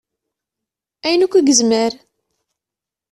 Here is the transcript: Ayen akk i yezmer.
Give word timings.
Ayen 1.05 1.25
akk 1.25 1.33
i 1.39 1.41
yezmer. 1.43 1.93